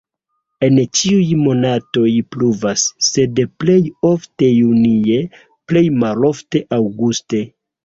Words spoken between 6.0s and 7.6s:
malofte aŭguste.